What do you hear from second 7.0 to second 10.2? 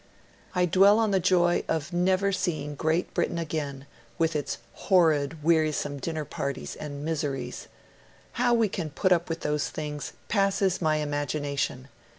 miseries. How we can put up with those things,